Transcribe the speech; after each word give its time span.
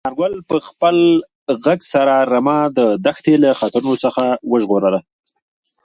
انارګل 0.05 0.33
په 0.49 0.57
خپل 0.67 0.97
غږ 1.63 1.79
سره 1.93 2.15
رمه 2.31 2.59
د 2.77 2.79
دښتې 3.05 3.35
له 3.43 3.49
خطرونو 3.59 3.95
څخه 4.05 4.23
وژغورله. 4.51 4.99